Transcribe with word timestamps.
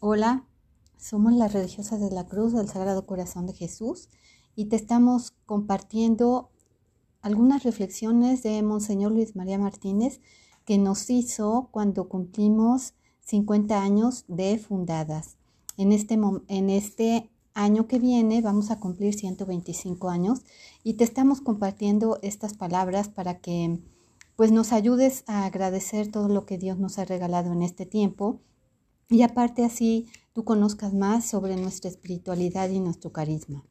Hola, 0.00 0.44
somos 0.96 1.32
las 1.32 1.52
religiosas 1.52 1.98
de 1.98 2.12
la 2.12 2.24
Cruz 2.24 2.52
del 2.52 2.68
Sagrado 2.68 3.04
Corazón 3.04 3.46
de 3.46 3.52
Jesús 3.52 4.08
y 4.54 4.66
te 4.66 4.76
estamos 4.76 5.32
compartiendo 5.44 6.50
algunas 7.20 7.64
reflexiones 7.64 8.44
de 8.44 8.62
Monseñor 8.62 9.10
Luis 9.10 9.34
María 9.34 9.58
Martínez 9.58 10.20
que 10.64 10.78
nos 10.78 11.10
hizo 11.10 11.68
cuando 11.72 12.08
cumplimos 12.08 12.94
50 13.22 13.82
años 13.82 14.24
de 14.28 14.56
fundadas. 14.58 15.36
En 15.76 15.90
este, 15.90 16.16
en 16.46 16.70
este 16.70 17.28
año 17.54 17.88
que 17.88 17.98
viene 17.98 18.40
vamos 18.40 18.70
a 18.70 18.78
cumplir 18.78 19.14
125 19.14 20.10
años 20.10 20.42
y 20.84 20.94
te 20.94 21.02
estamos 21.02 21.40
compartiendo 21.40 22.20
estas 22.22 22.54
palabras 22.54 23.08
para 23.08 23.40
que 23.40 23.80
pues 24.36 24.52
nos 24.52 24.70
ayudes 24.70 25.24
a 25.26 25.44
agradecer 25.44 26.08
todo 26.12 26.28
lo 26.28 26.46
que 26.46 26.56
Dios 26.56 26.78
nos 26.78 27.00
ha 27.00 27.04
regalado 27.04 27.52
en 27.52 27.62
este 27.62 27.84
tiempo 27.84 28.38
y 29.10 29.22
aparte 29.22 29.64
así 29.64 30.06
tú 30.32 30.44
conozcas 30.44 30.92
más 30.94 31.24
sobre 31.24 31.56
nuestra 31.56 31.90
espiritualidad 31.90 32.68
y 32.70 32.80
nuestro 32.80 33.12
carisma. 33.12 33.64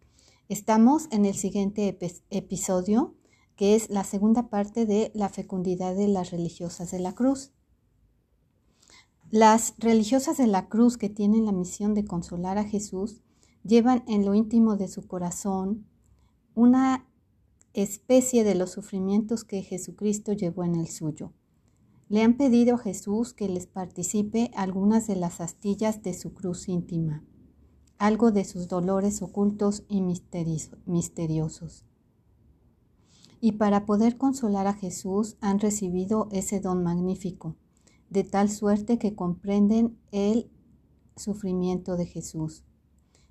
Estamos 0.50 1.08
en 1.12 1.26
el 1.26 1.36
siguiente 1.36 1.98
episodio, 2.30 3.16
que 3.56 3.76
es 3.76 3.90
la 3.90 4.04
segunda 4.04 4.50
parte 4.50 4.86
de 4.86 5.12
la 5.14 5.30
fecundidad 5.30 5.96
de 5.96 6.08
las 6.08 6.32
religiosas 6.32 6.92
de 6.92 7.00
la 7.00 7.14
cruz. 7.14 7.52
Las 9.30 9.74
religiosas 9.78 10.38
de 10.38 10.48
la 10.48 10.70
cruz 10.70 10.98
que 10.98 11.10
tienen 11.10 11.46
la 11.46 11.52
misión 11.52 11.94
de 11.94 12.06
consolar 12.06 12.58
a 12.58 12.64
Jesús 12.64 13.22
llevan 13.64 14.04
en 14.08 14.26
lo 14.26 14.34
íntimo 14.34 14.78
de 14.78 14.88
su 14.88 15.06
corazón 15.06 15.86
una 16.56 17.06
especie 17.74 18.44
de 18.44 18.56
los 18.56 18.72
sufrimientos 18.72 19.44
que 19.44 19.62
Jesucristo 19.62 20.34
llevó 20.34 20.64
en 20.64 20.76
el 20.76 20.88
suyo. 20.88 21.34
Le 22.10 22.24
han 22.24 22.38
pedido 22.38 22.76
a 22.76 22.78
Jesús 22.78 23.34
que 23.34 23.50
les 23.50 23.68
participe 23.68 24.52
algunas 24.56 25.08
de 25.08 25.18
las 25.18 25.42
astillas 25.42 26.04
de 26.04 26.14
su 26.14 26.34
cruz 26.34 26.70
íntima, 26.70 27.24
algo 27.98 28.32
de 28.32 28.46
sus 28.46 28.70
dolores 28.70 29.22
ocultos 29.22 29.84
y 29.90 30.02
misteriosos. 30.02 31.86
Y 33.42 33.54
para 33.54 33.86
poder 33.86 34.18
consolar 34.18 34.68
a 34.68 34.74
Jesús 34.74 35.36
han 35.42 35.60
recibido 35.60 36.30
ese 36.32 36.62
don 36.62 36.82
magnífico, 36.82 37.56
de 38.10 38.24
tal 38.24 38.50
suerte 38.50 38.98
que 38.98 39.14
comprenden 39.14 39.98
el 40.12 40.50
sufrimiento 41.18 41.98
de 41.98 42.06
Jesús. 42.06 42.64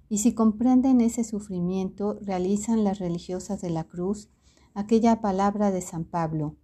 Y 0.08 0.18
si 0.18 0.34
comprenden 0.34 1.00
ese 1.00 1.24
sufrimiento, 1.24 2.18
realizan 2.20 2.84
las 2.84 2.98
religiosas 2.98 3.60
de 3.62 3.70
la 3.70 3.84
cruz 3.84 4.28
aquella 4.74 5.22
palabra 5.22 5.70
de 5.70 5.80
San 5.80 6.04
Pablo, 6.04 6.56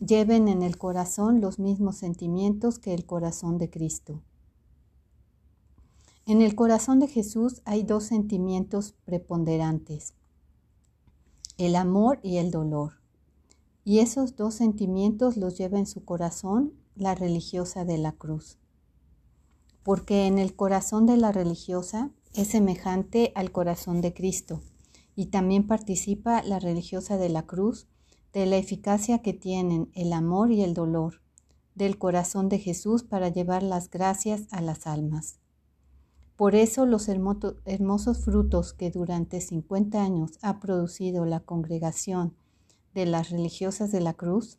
lleven 0.00 0.48
en 0.48 0.62
el 0.62 0.78
corazón 0.78 1.40
los 1.40 1.58
mismos 1.58 1.96
sentimientos 1.96 2.78
que 2.78 2.94
el 2.94 3.04
corazón 3.04 3.58
de 3.58 3.68
Cristo. 3.70 4.22
En 6.26 6.42
el 6.42 6.54
corazón 6.54 7.00
de 7.00 7.08
Jesús 7.08 7.60
hay 7.64 7.82
dos 7.82 8.04
sentimientos 8.04 8.94
preponderantes, 9.04 10.14
el 11.58 11.76
amor 11.76 12.18
y 12.22 12.38
el 12.38 12.50
dolor. 12.50 12.94
Y 13.84 13.98
esos 13.98 14.36
dos 14.36 14.54
sentimientos 14.54 15.36
los 15.36 15.58
lleva 15.58 15.78
en 15.78 15.86
su 15.86 16.04
corazón 16.04 16.72
la 16.94 17.14
religiosa 17.14 17.84
de 17.84 17.98
la 17.98 18.12
cruz. 18.12 18.58
Porque 19.82 20.26
en 20.26 20.38
el 20.38 20.54
corazón 20.54 21.06
de 21.06 21.16
la 21.16 21.32
religiosa 21.32 22.10
es 22.34 22.48
semejante 22.48 23.32
al 23.34 23.50
corazón 23.52 24.00
de 24.00 24.14
Cristo 24.14 24.62
y 25.16 25.26
también 25.26 25.66
participa 25.66 26.42
la 26.42 26.58
religiosa 26.58 27.16
de 27.16 27.28
la 27.28 27.42
cruz 27.42 27.88
de 28.32 28.46
la 28.46 28.56
eficacia 28.56 29.20
que 29.20 29.32
tienen 29.32 29.90
el 29.94 30.12
amor 30.12 30.52
y 30.52 30.62
el 30.62 30.74
dolor 30.74 31.20
del 31.74 31.98
corazón 31.98 32.48
de 32.48 32.58
Jesús 32.58 33.02
para 33.02 33.28
llevar 33.28 33.62
las 33.62 33.90
gracias 33.90 34.42
a 34.50 34.60
las 34.60 34.86
almas. 34.86 35.38
Por 36.36 36.54
eso 36.54 36.86
los 36.86 37.08
hermosos 37.08 38.24
frutos 38.24 38.72
que 38.72 38.90
durante 38.90 39.40
50 39.40 40.02
años 40.02 40.32
ha 40.42 40.60
producido 40.60 41.24
la 41.26 41.40
congregación 41.40 42.34
de 42.94 43.06
las 43.06 43.30
religiosas 43.30 43.92
de 43.92 44.00
la 44.00 44.14
cruz 44.14 44.58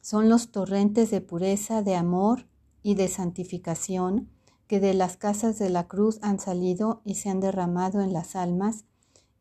son 0.00 0.28
los 0.28 0.50
torrentes 0.50 1.10
de 1.10 1.20
pureza, 1.20 1.82
de 1.82 1.94
amor 1.94 2.46
y 2.82 2.94
de 2.94 3.08
santificación 3.08 4.30
que 4.66 4.80
de 4.80 4.94
las 4.94 5.16
casas 5.16 5.58
de 5.58 5.68
la 5.68 5.88
cruz 5.88 6.18
han 6.22 6.38
salido 6.38 7.02
y 7.04 7.16
se 7.16 7.28
han 7.28 7.40
derramado 7.40 8.00
en 8.00 8.12
las 8.12 8.34
almas 8.34 8.84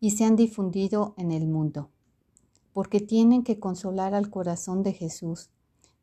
y 0.02 0.12
se 0.12 0.26
han 0.26 0.36
difundido 0.36 1.14
en 1.18 1.32
el 1.32 1.48
mundo 1.48 1.92
porque 2.80 3.02
tienen 3.02 3.44
que 3.44 3.60
consolar 3.60 4.16
al 4.16 4.30
corazón 4.30 4.84
de 4.84 4.94
Jesús. 4.94 5.50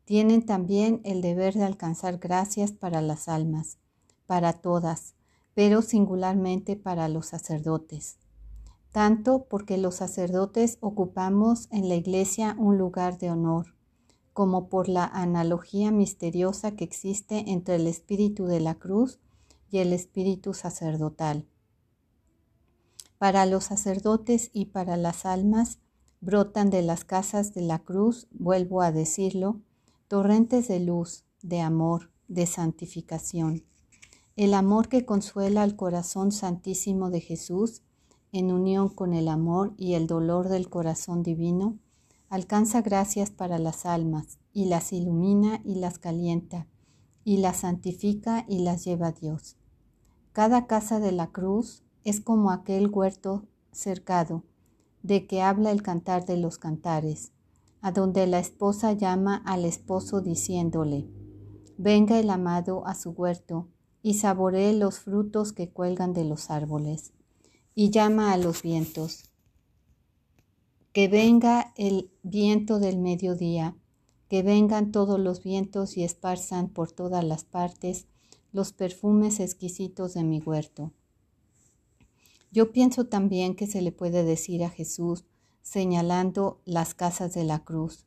Tienen 0.04 0.44
también 0.44 1.00
el 1.04 1.22
deber 1.22 1.54
de 1.54 1.64
alcanzar 1.64 2.18
gracias 2.18 2.70
para 2.70 3.00
las 3.00 3.28
almas, 3.28 3.78
para 4.26 4.52
todas, 4.52 5.14
pero 5.54 5.80
singularmente 5.80 6.76
para 6.76 7.08
los 7.08 7.28
sacerdotes. 7.28 8.18
Tanto 8.92 9.46
porque 9.48 9.78
los 9.78 9.94
sacerdotes 9.94 10.76
ocupamos 10.82 11.66
en 11.70 11.88
la 11.88 11.94
iglesia 11.94 12.54
un 12.58 12.76
lugar 12.76 13.16
de 13.16 13.30
honor, 13.30 13.68
como 14.34 14.68
por 14.68 14.90
la 14.90 15.06
analogía 15.06 15.90
misteriosa 15.90 16.72
que 16.72 16.84
existe 16.84 17.52
entre 17.52 17.76
el 17.76 17.86
espíritu 17.86 18.44
de 18.44 18.60
la 18.60 18.74
cruz 18.74 19.18
y 19.70 19.78
el 19.78 19.94
espíritu 19.94 20.52
sacerdotal. 20.52 21.46
Para 23.16 23.46
los 23.46 23.64
sacerdotes 23.64 24.50
y 24.52 24.66
para 24.66 24.98
las 24.98 25.24
almas, 25.24 25.78
brotan 26.26 26.70
de 26.70 26.82
las 26.82 27.04
casas 27.04 27.54
de 27.54 27.62
la 27.62 27.78
cruz, 27.78 28.26
vuelvo 28.32 28.82
a 28.82 28.90
decirlo, 28.90 29.60
torrentes 30.08 30.66
de 30.66 30.80
luz, 30.80 31.24
de 31.40 31.60
amor, 31.60 32.10
de 32.26 32.46
santificación. 32.46 33.62
El 34.34 34.52
amor 34.52 34.88
que 34.88 35.06
consuela 35.06 35.62
al 35.62 35.76
corazón 35.76 36.32
santísimo 36.32 37.10
de 37.10 37.20
Jesús, 37.20 37.82
en 38.32 38.50
unión 38.50 38.88
con 38.88 39.14
el 39.14 39.28
amor 39.28 39.72
y 39.76 39.94
el 39.94 40.08
dolor 40.08 40.48
del 40.48 40.68
corazón 40.68 41.22
divino, 41.22 41.78
alcanza 42.28 42.82
gracias 42.82 43.30
para 43.30 43.60
las 43.60 43.86
almas 43.86 44.38
y 44.52 44.64
las 44.64 44.92
ilumina 44.92 45.60
y 45.64 45.76
las 45.76 46.00
calienta, 46.00 46.66
y 47.22 47.36
las 47.36 47.58
santifica 47.58 48.44
y 48.48 48.64
las 48.64 48.84
lleva 48.84 49.06
a 49.06 49.12
Dios. 49.12 49.56
Cada 50.32 50.66
casa 50.66 50.98
de 50.98 51.12
la 51.12 51.28
cruz 51.28 51.84
es 52.02 52.20
como 52.20 52.50
aquel 52.50 52.88
huerto 52.88 53.44
cercado, 53.70 54.42
de 55.06 55.28
que 55.28 55.40
habla 55.40 55.70
el 55.70 55.82
cantar 55.82 56.26
de 56.26 56.36
los 56.36 56.58
cantares, 56.58 57.30
a 57.80 57.92
donde 57.92 58.26
la 58.26 58.40
esposa 58.40 58.92
llama 58.92 59.36
al 59.46 59.64
esposo 59.64 60.20
diciéndole, 60.20 61.08
venga 61.78 62.18
el 62.18 62.28
amado 62.28 62.84
a 62.88 62.96
su 62.96 63.10
huerto 63.10 63.68
y 64.02 64.14
saboree 64.14 64.72
los 64.72 64.98
frutos 64.98 65.52
que 65.52 65.70
cuelgan 65.70 66.12
de 66.12 66.24
los 66.24 66.50
árboles, 66.50 67.12
y 67.72 67.90
llama 67.90 68.32
a 68.32 68.36
los 68.36 68.62
vientos, 68.62 69.30
que 70.92 71.06
venga 71.06 71.72
el 71.76 72.10
viento 72.24 72.80
del 72.80 72.98
mediodía, 72.98 73.76
que 74.28 74.42
vengan 74.42 74.90
todos 74.90 75.20
los 75.20 75.40
vientos 75.44 75.96
y 75.96 76.02
esparzan 76.02 76.68
por 76.68 76.90
todas 76.90 77.22
las 77.22 77.44
partes 77.44 78.06
los 78.50 78.72
perfumes 78.72 79.38
exquisitos 79.38 80.14
de 80.14 80.24
mi 80.24 80.40
huerto. 80.40 80.90
Yo 82.56 82.72
pienso 82.72 83.04
también 83.04 83.54
que 83.54 83.66
se 83.66 83.82
le 83.82 83.92
puede 83.92 84.24
decir 84.24 84.64
a 84.64 84.70
Jesús, 84.70 85.26
señalando 85.60 86.62
las 86.64 86.94
casas 86.94 87.34
de 87.34 87.44
la 87.44 87.62
cruz, 87.62 88.06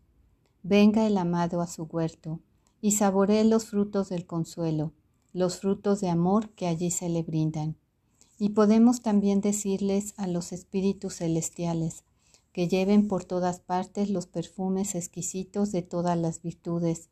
venga 0.64 1.06
el 1.06 1.20
amado 1.20 1.62
a 1.62 1.68
su 1.68 1.84
huerto 1.84 2.40
y 2.82 2.94
saboree 2.94 3.44
los 3.44 3.66
frutos 3.66 4.10
del 4.10 4.26
consuelo, 4.26 4.92
los 5.34 5.60
frutos 5.60 6.02
de 6.02 6.10
amor 6.10 6.50
que 6.56 6.66
allí 6.66 6.90
se 6.90 7.10
le 7.10 7.22
brindan. 7.22 7.78
Y 8.40 8.50
podemos 8.50 9.04
también 9.04 9.40
decirles 9.40 10.16
a 10.18 10.26
los 10.26 10.52
espíritus 10.52 11.18
celestiales 11.18 12.04
que 12.52 12.68
lleven 12.68 13.08
por 13.08 13.26
todas 13.26 13.60
partes 13.60 14.10
los 14.10 14.26
perfumes 14.26 14.96
exquisitos 14.96 15.72
de 15.72 15.84
todas 15.84 16.18
las 16.18 16.42
virtudes, 16.42 17.10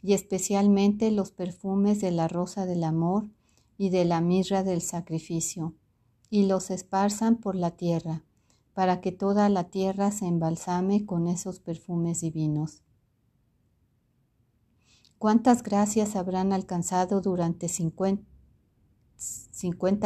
y 0.00 0.12
especialmente 0.12 1.10
los 1.10 1.32
perfumes 1.32 2.00
de 2.00 2.12
la 2.12 2.28
rosa 2.28 2.66
del 2.66 2.84
amor 2.84 3.26
y 3.78 3.90
de 3.90 4.04
la 4.04 4.20
mirra 4.20 4.62
del 4.62 4.80
sacrificio 4.80 5.74
y 6.30 6.46
los 6.46 6.70
esparzan 6.70 7.36
por 7.36 7.54
la 7.54 7.72
tierra, 7.72 8.24
para 8.74 9.00
que 9.00 9.12
toda 9.12 9.48
la 9.48 9.64
tierra 9.64 10.10
se 10.10 10.26
embalsame 10.26 11.06
con 11.06 11.26
esos 11.26 11.60
perfumes 11.60 12.20
divinos. 12.20 12.82
¿Cuántas 15.18 15.62
gracias 15.62 16.14
habrán 16.16 16.52
alcanzado 16.52 17.20
durante 17.20 17.68
50, 17.68 18.22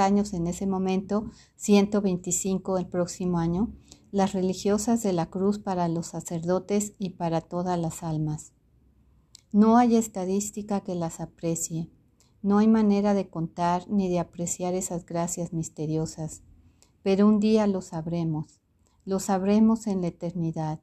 años 0.05 0.33
en 0.33 0.47
ese 0.47 0.67
momento, 0.67 1.31
125 1.57 2.79
el 2.79 2.87
próximo 2.87 3.39
año, 3.39 3.75
las 4.11 4.33
religiosas 4.33 5.03
de 5.03 5.13
la 5.13 5.29
cruz 5.29 5.59
para 5.59 5.89
los 5.89 6.07
sacerdotes 6.07 6.95
y 6.99 7.11
para 7.11 7.43
todas 7.43 7.79
las 7.79 8.03
almas? 8.03 8.53
No 9.53 9.77
hay 9.77 9.97
estadística 9.97 10.81
que 10.81 10.95
las 10.95 11.21
aprecie 11.21 11.91
no 12.43 12.59
hay 12.59 12.67
manera 12.67 13.15
de 13.15 13.29
contar 13.29 13.89
ni 13.89 14.09
de 14.09 14.19
apreciar 14.19 14.75
esas 14.75 15.07
gracias 15.07 15.53
misteriosas, 15.53 16.43
pero 17.03 17.27
un 17.27 17.39
día 17.39 17.69
lo 17.69 17.81
sabremos, 17.83 18.61
lo 19.05 19.21
sabremos 19.21 19.87
en 19.87 20.01
la 20.01 20.09
eternidad. 20.09 20.81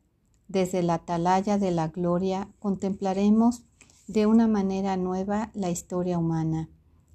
Desde 0.48 0.82
la 0.82 0.96
atalaya 0.96 1.58
de 1.58 1.72
la 1.72 1.90
gloria 1.90 2.50
contemplaremos 2.60 3.64
de 4.08 4.26
una 4.26 4.48
manera 4.48 4.98
nueva 4.98 5.52
la 5.54 5.70
historia 5.70 6.18
humana 6.18 6.70